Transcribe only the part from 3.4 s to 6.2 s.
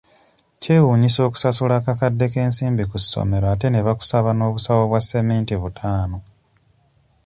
ate ne bakusaba n'obusawo bwa ssementi butaano.